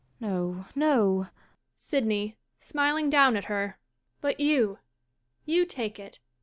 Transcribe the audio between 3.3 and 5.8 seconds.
at her.'] But you— you